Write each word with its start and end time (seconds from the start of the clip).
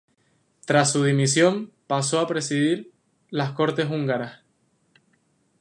Tras 0.65 0.93
su 0.93 1.03
dimisión, 1.03 1.71
pasó 1.85 2.19
a 2.19 2.27
presidir 2.27 2.91
las 3.29 3.51
Cortes 3.51 3.85
húngaras. 3.87 4.39